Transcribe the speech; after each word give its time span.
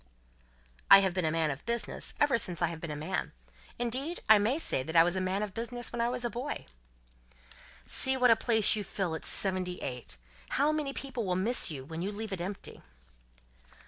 "I 0.89 1.01
have 1.01 1.13
been 1.13 1.25
a 1.25 1.31
man 1.31 1.51
of 1.51 1.63
business, 1.67 2.15
ever 2.19 2.39
since 2.39 2.59
I 2.59 2.69
have 2.69 2.81
been 2.81 2.89
a 2.89 2.95
man. 2.95 3.33
Indeed, 3.77 4.19
I 4.27 4.39
may 4.39 4.57
say 4.57 4.81
that 4.81 4.95
I 4.95 5.03
was 5.03 5.15
a 5.15 5.21
man 5.21 5.43
of 5.43 5.53
business 5.53 5.91
when 5.93 6.01
a 6.01 6.29
boy." 6.31 6.65
"See 7.85 8.17
what 8.17 8.31
a 8.31 8.35
place 8.35 8.75
you 8.75 8.83
fill 8.83 9.13
at 9.13 9.25
seventy 9.27 9.77
eight. 9.83 10.17
How 10.57 10.71
many 10.71 10.91
people 10.91 11.23
will 11.23 11.35
miss 11.35 11.69
you 11.69 11.85
when 11.85 12.01
you 12.01 12.11
leave 12.11 12.33
it 12.33 12.41
empty!" 12.41 12.81